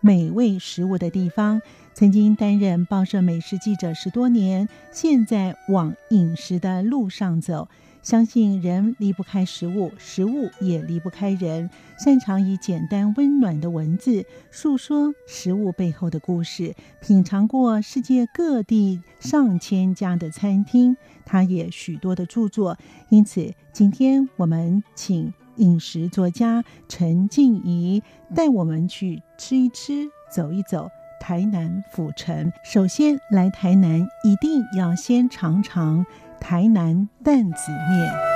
[0.00, 1.60] 美味食物的地方，
[1.92, 7.68] 曾经担任报社美食记者十多年，现在往饮食的路上走。
[8.02, 11.68] 相信人离不开食物，食物也离不开人。
[12.02, 16.74] 擅长以简单温暖的文字诉说食物背后的故事。
[17.02, 22.78] 品尝过世界各地上千家的餐厅，他也许多的著作。
[23.10, 28.02] 因此，今天我们请饮食作家陈静怡
[28.34, 30.88] 带我们去吃一吃、走一走
[31.20, 32.52] 台南府城。
[32.64, 36.04] 首先来台南，一定要先尝尝。
[36.40, 38.29] 台南担子面。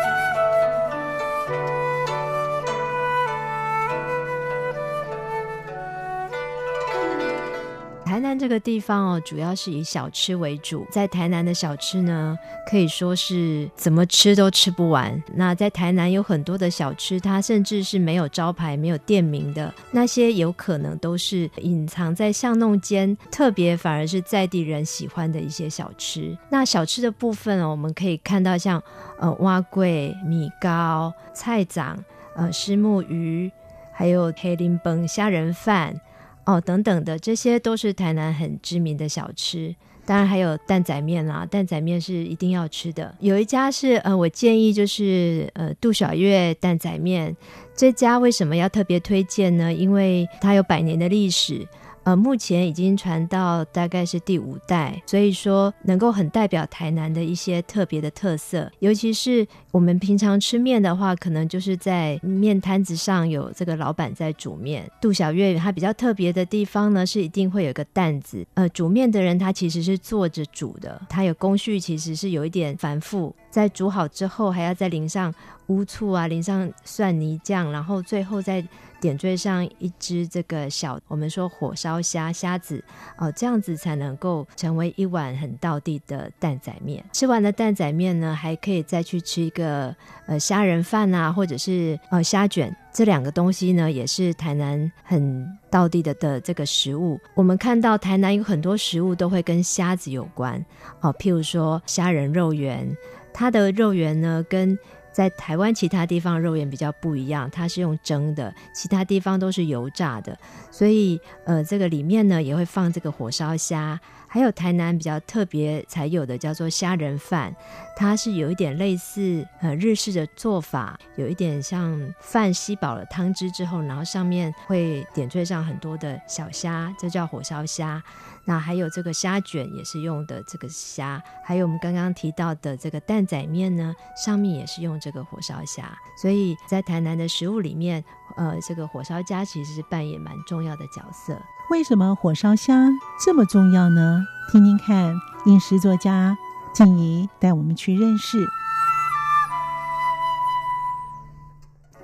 [8.25, 10.87] 南这个地方哦，主要是以小吃为主。
[10.91, 15.23] 在台南的小吃呢，可以说是怎么吃都吃不完。
[15.35, 26.35] 那在台南有很多的小吃，它甚至是没有招牌、没有店名的，那些有可能都是隐藏在巷弄间，特别反而是在地人喜欢的一些小吃。
[26.49, 28.83] 那小吃的部分哦，我们可以看到像
[29.19, 31.95] 呃碗粿、米糕、菜粽、
[32.35, 33.53] 呃虱目鱼，
[33.93, 36.01] 还有黑林崩虾仁饭。
[36.47, 39.75] 哦，等等的，这些都是台南很知名的小吃。
[40.07, 43.15] 当然还有蛋仔面啦，蛋仔面是一定要吃的。
[43.21, 47.35] 有一家是呃，我建议就是呃杜小月蛋仔面
[47.75, 49.73] 这家为什么要特别推荐呢？
[49.73, 51.67] 因为它有百年的历史。
[52.05, 58.71] 呃，目前已经传到大概是第五代，所以说能够很代表台南的一些特别的特色。
[58.81, 64.87] 尤其是我们平常吃面的话，可能就是在面摊子上有这个老板在煮面。
[65.01, 68.47] 杜小月它比较特别的地方呢，是一定会有个担子。
[68.55, 73.35] 呃，煮面的人他其实是坐着煮的，他有工序，其实是有一点繁复。
[73.55, 75.33] 在煮好之后，还要再淋上
[75.69, 78.67] 乌醋啊，淋上蒜泥酱，然后最后再。
[79.01, 82.83] 点缀上一只这个小，我们说火烧虾虾子
[83.19, 87.05] 哦，这样子才能够成为一碗很道地的蛋仔面。
[87.13, 89.95] 吃完了蛋仔面呢，还可以再去吃一个
[90.25, 92.75] 呃虾仁饭啊，或者是呃虾卷。
[92.95, 97.21] 这两个东西呢，也是台南很道地的的这个食物。
[97.35, 100.65] 我们看到台南有很多食物都会跟虾子有关
[101.03, 102.89] 哦，譬如说虾仁肉圆，
[103.35, 104.79] 它的肉圆呢跟
[105.13, 110.37] 在台湾其他地方肉圆比较不一样，它是用蒸的，其他地方都是油炸的，
[110.71, 114.01] 所以呃，这个里面呢也会放这个火烧虾，
[114.35, 117.55] 还有台南比较特别才有的叫做虾仁饭，
[117.97, 128.03] 它是有一点类似呃日式的做法，有一点像饭吸饱了汤汁之后，然后上面会点缀上很多的小虾，这叫火烧虾。
[128.45, 135.97] 那还有这个虾卷也是用的这个虾，还有我们刚刚提到的这个蛋仔面呢，上面也是用这个火烧虾。
[136.21, 138.05] 所以在台南的食物里面，
[138.37, 141.41] 呃，这个火烧虾其实是扮演蛮重要的角色。
[141.71, 142.91] 为什么火烧虾
[143.25, 144.25] 这么重要呢？
[144.51, 145.15] 听听看，
[145.47, 146.37] 饮食作家
[146.75, 148.47] 静怡带我们去认识。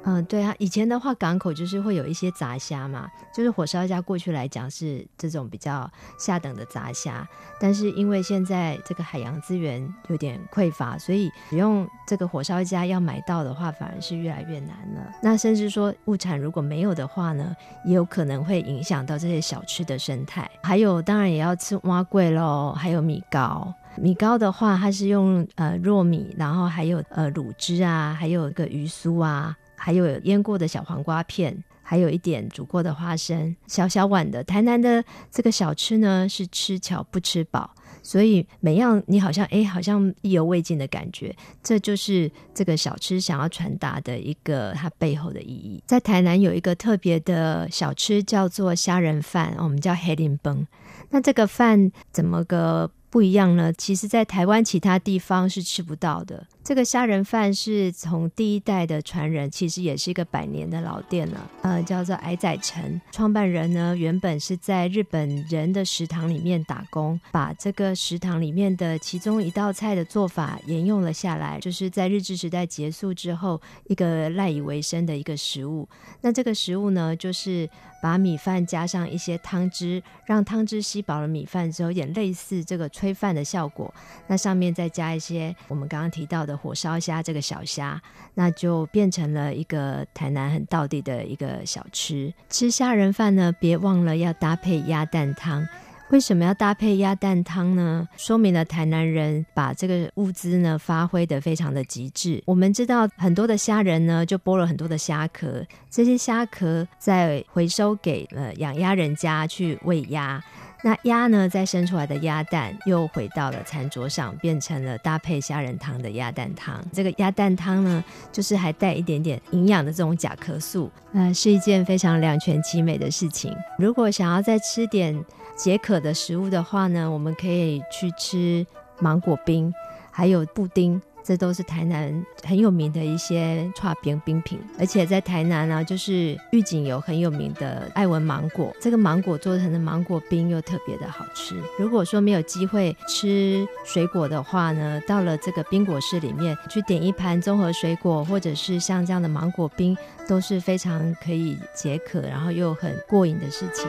[0.04, 7.28] 嗯，对啊，以前的话港口就是会有一些杂虾嘛，就是火烧虾过去来讲是这种比较下等的杂虾，
[7.60, 15.12] 但是因为现在这个海洋资源有点匮乏，所以使用这个火烧虾要买到的话反而是越来越难了。
[15.22, 20.50] 那甚至说物产如果没有的话呢，也有可能会影响到这些小吃的生态。
[20.62, 23.72] 还有当然也要吃蛙桂喽，还有米糕。
[23.96, 29.54] 米糕的话，它是用呃糯米，然后还有呃卤汁啊，还有一个鱼酥啊。
[29.82, 34.44] 还有腌过的小黄瓜片，还有一点煮过的花生，小小碗的。
[34.44, 41.34] 台南的这个小吃呢，是吃巧不吃饱，所以每样你好像哎，好像意犹未尽的感觉。
[41.62, 45.82] 这就是这个小吃想要传达的一个它背后的意义。
[45.86, 50.66] 在台南有一个特别的小吃叫做虾仁饭，我们叫黑林崩。
[51.08, 53.72] 那这个饭怎么个不一样呢？
[53.72, 56.46] 其实，在台湾其他地方是吃不到的。
[56.62, 61.50] 这个虾仁饭是从第一代的传人，其实也是一个百年的老店了。
[61.62, 75.88] 呃，叫做矮仔陈，创办人呢原本是在日本人的食堂里面打工，把这个食堂里面的其中一道菜的做法沿用了下来，就是在日治时代结束之后一个赖以为生的一个食物。
[76.20, 77.68] 那这个食物呢，就是
[78.00, 83.92] 把米饭加上一些汤汁，让汤汁吸饱了米饭之后，有点类似这个炊饭的效果。
[84.28, 86.50] 那上面再加一些我们刚刚提到的。
[86.60, 87.98] 火烧虾这个小虾，
[88.34, 92.30] 那就变成了一个台南很道地的一个小吃。
[92.50, 95.66] 吃虾仁饭呢，别忘了要搭配鸭蛋汤。
[96.10, 98.06] 为什么要搭配鸭蛋汤呢？
[98.18, 102.42] 说明了台南人把这个物资呢发挥得非常的极致。
[102.44, 110.44] 我们知道很多的虾仁呢，就剥了很多的虾壳，这些虾壳再回收给了养鸭人家去喂鸭。
[110.82, 116.82] 那鸭呢，再生出来的鸭蛋又回到了餐桌上，变成了搭配虾仁汤的鸭蛋汤。
[116.92, 123.54] 这个鸭蛋汤呢，就是还带一点点营养的这种甲壳素，呃，是一件非常两全其美的事情。
[123.78, 125.22] 如果想要再吃点
[125.54, 128.66] 解渴的食物的话呢，我们可以去吃
[129.00, 129.72] 芒果冰，
[130.10, 131.00] 还有布丁。
[131.22, 141.54] 这都是台南很有名的一些剉冰冰品，而且在台南呢、就是玉井有很有名的爱文芒果，这个芒果做成的芒果冰又特别的好吃。
[141.78, 149.96] 如果说没有机会吃水果的话呢，到了这个冰果室里面去点一盘综合水果，或者是像这样的芒果冰，
[150.28, 153.86] 都是非常可以解渴，然后又很过瘾的事情。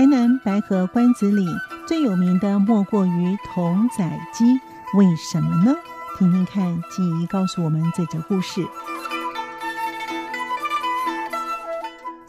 [0.00, 1.44] 台南白河关子里
[1.86, 4.02] 最有名的莫过于童仔
[4.32, 4.58] 鸡，
[4.94, 5.76] 为什么呢？
[6.18, 8.66] 听听看，静怡告诉我们这则故事。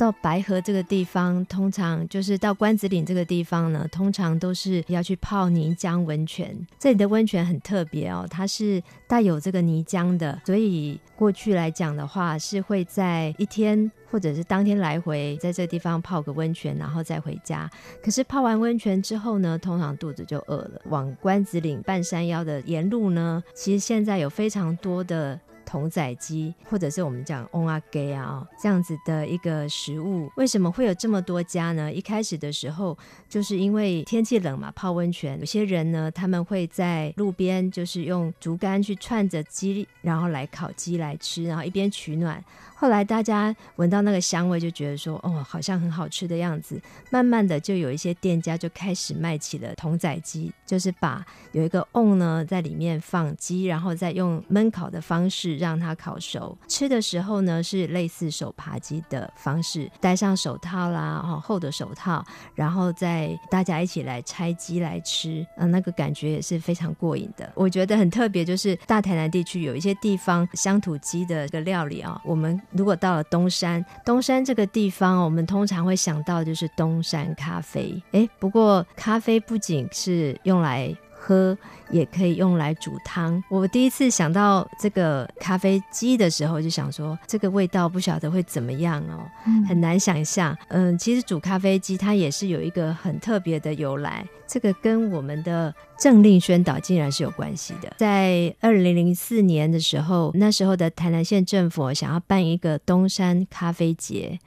[0.01, 6.57] 到白河这个地方，通常就是到关子岭这个地方呢，通常都是要去泡泥浆温泉。
[6.79, 17.69] 这里的温泉很特别哦，它是带有这个泥浆的，所以过去来讲的话，是会在一天或者是当天来回，在这个地方泡个温泉，然后再回家。
[18.03, 20.81] 可是泡完温泉之后呢，通常肚子就饿了。
[20.85, 25.39] 往关子岭半山腰的沿路呢，其实现在有非常多的。
[25.65, 31.91] 童仔鸡，或者是我们讲瓮仔鸡啊，这样子的一个食物，为什么会有这么多家呢？
[31.91, 32.97] 一开始的时候，
[33.29, 42.43] 就是因为天气冷嘛，泡温泉，有些人呢，他们会在路边，就是用竹竿去串着鸡，然后来烤鸡来吃，然后一边取暖。
[42.75, 46.81] 后来大家闻到那个香味，就觉得说，哦，好像很好吃的样子。
[47.11, 51.21] 慢慢的，就有一些店家就开始卖起了童仔鸡，就是把
[51.51, 56.57] 有一个瓮呢，在里面放鸡，然后再用焖烤的方式让它烤熟。
[56.69, 62.23] 吃的时候呢，是类似手扒鸡的方式，戴上手套啦，哈，厚的手套，
[62.55, 67.51] 然后再大家一起来拆鸡来吃，嗯，那个感觉也是非常过瘾的。
[67.55, 72.57] 我觉得很特别，就是大台南地区有一些地方乡土鸡的这个料理啊，我们。
[72.71, 78.01] 如果到了东山，东山这个地方，我们通常会想到就是东山咖啡。
[78.11, 81.57] 诶，不过咖啡不仅是用来喝，
[81.91, 83.43] 也可以用来煮汤。
[83.49, 89.23] 我第一次想到这个咖啡机的时候，就想说这个味道不晓得会怎么样哦，
[89.67, 90.57] 很难想象。
[90.69, 94.25] 嗯，其实煮咖啡机它也是有一个很特别的由来。
[94.51, 97.93] 这个跟我们的政令宣导竟然是有关系的。
[97.97, 104.37] 在二零零四年的时候，那时候的台南县政府想要办一个东山咖啡节，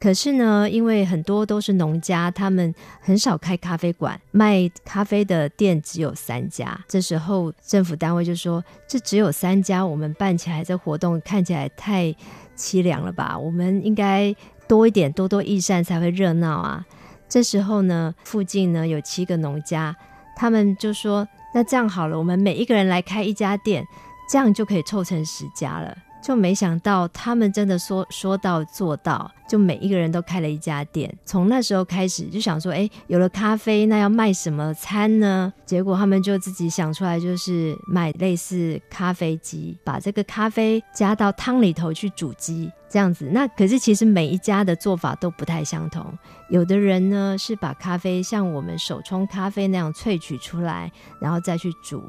[0.00, 6.82] 可是呢，因为很多都是农家，他们很少开咖啡馆，卖咖啡的店只有三家。
[6.88, 12.10] 这时候政府单位就说：“这只有三家，我们办起来这活动看起来太
[12.56, 13.38] 凄凉了吧？
[13.38, 14.34] 我们应该
[14.66, 16.86] 多一点，多多益善才会热闹啊。”
[17.30, 19.94] 这时候呢，附近呢有七个农家，
[20.34, 23.86] 他们就说：“那这样好了，我们每一个人来开一家店，
[24.28, 31.12] 这样就可以凑成十家了。”就没想到他们真的说说到做到，就每一个人都开了一家店。
[31.24, 35.52] 从那时候开始就想说，哎，有了咖啡，那要卖什么餐呢？
[35.64, 43.28] 结果他们就自己想出来，就是卖类似咖啡机，把这个咖啡加到汤里头去煮鸡，这样子。
[43.32, 46.06] 那可是其实每一家的做法都不太相同。
[46.50, 52.00] 有的人呢是把咖啡像我们手冲咖啡那样萃取出来，然后再去煮；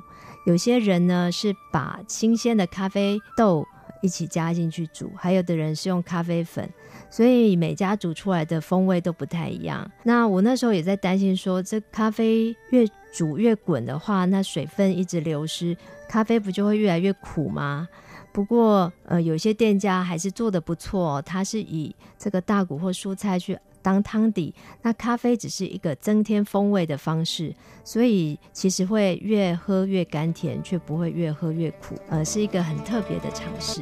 [0.45, 3.65] 有些人呢是把新鲜的咖啡豆。
[4.01, 6.69] 一起加进去煮，还有的人是用咖啡粉，
[7.09, 9.89] 所以每家煮出来的风味都不太一样。
[10.03, 15.75] 那我那时候也在担心说，这咖啡越煮越滚的话，那水分一直流失，
[16.09, 17.87] 咖啡不就会越来越苦吗？
[18.33, 33.81] 不过呃，有些店家还是做的不错，他是以这个大骨或蔬菜去当汤底，那咖啡只是一个增添风味的方式，所以其实会越喝越甘甜，却不会越喝越苦，呃，是一个很特别的尝试。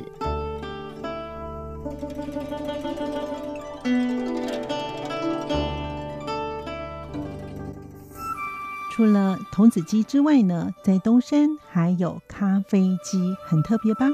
[8.91, 14.07] 除了童子鸡之外呢，在东山还有咖啡鸡，很特别吧？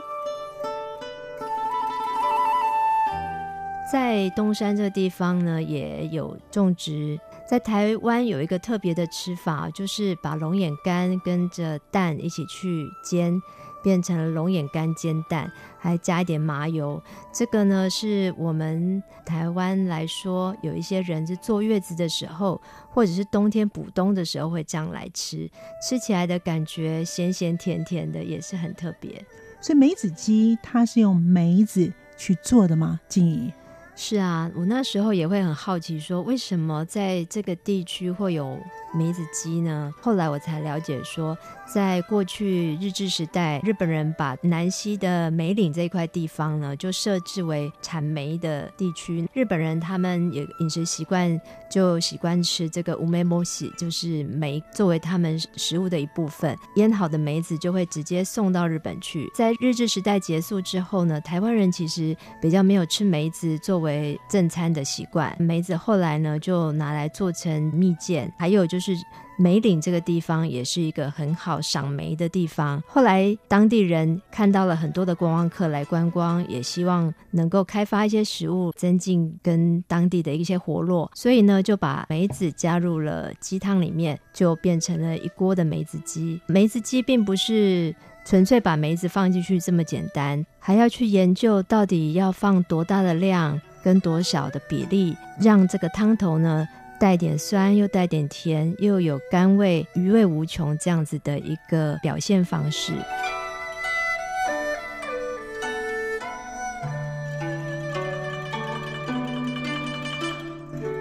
[3.91, 7.19] 在东山这个地方呢，也有种植。
[7.47, 13.41] 在台湾有一个特别的吃法，就是把龙眼干跟着蛋一起去煎。
[13.83, 16.99] 变成了龙眼干煎蛋，还加一点麻油。
[17.31, 25.47] 这个呢，是我们台湾来说，有一些人是坐月子的时候，或者是冬天补冬的时候会这样来吃，
[25.87, 29.23] 吃起来的感觉咸咸甜甜的，也是很特别。
[29.61, 32.99] 所以梅子鸡它是用梅子去做的吗？
[33.07, 33.53] 静怡？
[33.97, 38.59] 是啊，我那时候也会很好奇，说为什么在这个地区会有
[38.93, 39.93] 梅子鸡呢？
[40.01, 41.37] 后来我才了解说。
[41.73, 49.27] 在过去日治时代，日本人把南西的梅岭这一块地方呢，就设置为产梅的地区。
[49.33, 56.55] 日本人他们也饮食习惯就习惯吃这个乌梅莫西，就是梅作为他们食物的一部分。
[56.75, 59.27] 腌好的梅子就会直接送到日本去。
[59.33, 65.33] 在日治时代结束之后呢，台湾人其实比较没有吃梅子作为为正餐的习惯。
[65.39, 68.93] 梅子后来呢，就拿来做成蜜饯，还有就是。
[69.37, 72.81] 梅岭这个地方也是一个很好赏梅的地方。
[72.87, 86.39] 后来当地人看到了很多的观光客来观光，也希望能够开发一些食物，增进跟当地的一些活络，所以呢就把梅子加入了鸡汤里面，就变成了一锅的梅子鸡。
[86.45, 96.67] 梅子鸡并不是纯粹把梅子放进去这么简单，还要去研究到底要放多大的量跟多少的比例，让这个汤头呢。
[96.97, 102.93] 带点酸，又带点甜，又有甘味，余味无穷，这样子的一个表现方式。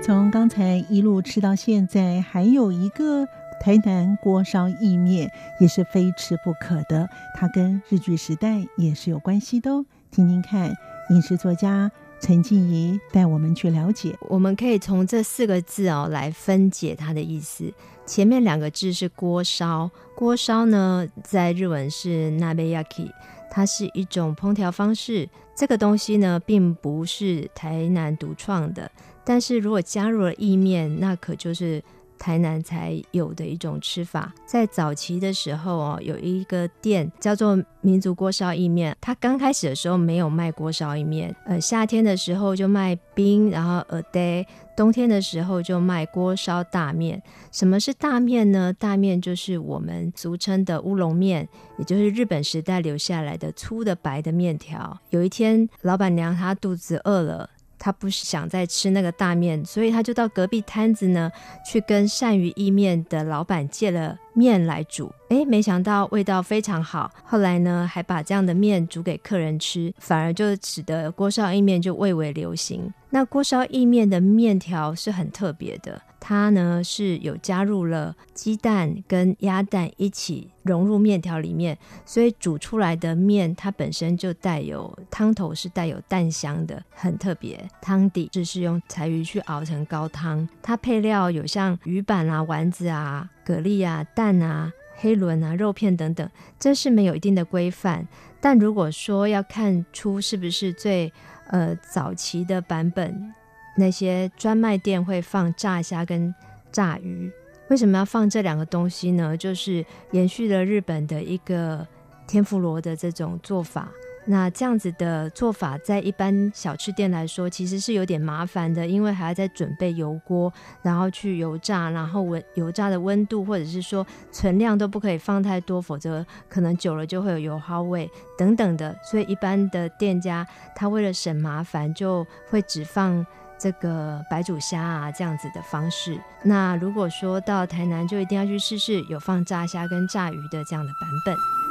[0.02, 3.24] 从刚才一路吃到现在，还有一个
[3.60, 7.08] 台南锅烧意面，也是非吃不可的。
[7.36, 9.86] 它跟日剧时代也是有关系的哦。
[10.10, 10.74] 听听看，
[11.10, 11.92] 饮食作家。
[12.24, 17.70] 陈静怡带我们去了解，我们可以从这四个字哦来分解它的意思。
[18.06, 23.10] 前面两个字是锅烧，锅烧呢在日文是 nabeyaki，
[23.50, 25.28] 它是一种烹调方式。
[25.54, 28.90] 这个东西呢并不是台南独创的，
[29.22, 31.82] 但是如果加入了意面，那可就是。
[32.18, 38.96] 台南才有的一种吃法，在早期的时候哦，有一个店叫做民族锅烧意面。
[39.00, 44.44] 它刚开始的时候没有卖锅烧意面，呃，夏天的时候就卖冰，然后耳袋；
[44.76, 47.22] 冬天的时候就卖锅烧大面。
[47.52, 48.72] 什么是大面呢？
[48.72, 54.98] 大面就是我们俗称的乌龙面，也就是日本时代留下来的粗的白的面条。
[55.10, 57.50] 有一天，老板娘她肚子饿了。
[57.78, 61.30] 他不想再吃那个大面，所以他就到隔壁摊子呢，
[61.64, 65.10] 去跟鳝鱼意面的老板借了面来煮。
[65.30, 67.10] 诶，没想到味道非常好。
[67.24, 72.92] 后来呢，还把这样的面煮给客人吃，反而就使得锅烧意面就蔚为流行。
[73.10, 76.00] 那锅烧意面的面条是很特别的。
[76.26, 81.76] 它呢是有加入了鸡蛋跟鸭蛋一起融入面条里面，
[82.06, 87.62] 所以煮出来的面它本身就带有汤头是带有蛋香的，很特别。
[87.82, 98.06] 汤底就是用柴鱼去熬成高汤，它配料有像鱼板啊、丸子啊、蛤蜊啊、蛋啊、黑轮啊、肉片等等，这是没有一定的规范。
[98.40, 101.12] 但如果说要看出是不是最
[101.48, 103.34] 呃早期的版本。
[103.76, 106.32] 那些专卖店会放炸虾跟
[106.70, 107.28] 炸鱼，
[107.66, 109.36] 为什么要放这两个东西呢？
[109.36, 111.84] 就是延续了日本的一个
[112.28, 113.88] 天妇罗的这种做法。
[114.26, 120.52] 那这样子的做法，在一般小吃店来说，其实是有点麻烦的，因为还要再准备油锅，
[120.82, 128.96] 然后去油炸，然后温油炸的温度或者是说存量都不可以放太多，否则可能久了就会有油耗味等等的。
[129.02, 133.24] 所以一般的店家他为了省麻烦，就会只放。
[133.56, 136.20] 这个白煮虾啊，这样子的方式。
[136.42, 141.63] 那如果说到台南，就一定要去试试有放炸虾跟炸鱼的这样的版本。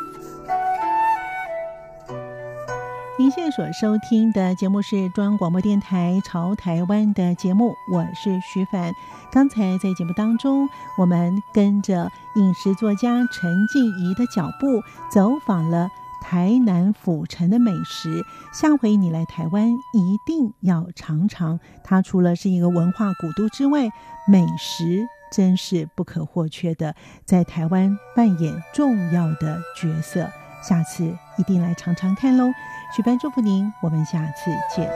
[3.23, 8.93] 您现在所收听的节目是中央广播电台《潮台湾》的节目，我是徐凡。
[9.31, 15.87] 刚才在节目当中，我们跟着饮食作家陈静怡的脚步，走访了
[16.21, 18.25] 台南府城的美食。
[18.51, 21.61] 下回你来台湾，一定要尝尝。
[21.81, 23.83] 它除了是一个文化古都之外，
[24.27, 30.29] 美食真是不可或缺的，在台湾扮演重要的角色。
[30.61, 31.03] 下次
[31.37, 32.49] 一定来尝尝看喽！
[32.95, 34.87] 许凡祝福您，我们下次见。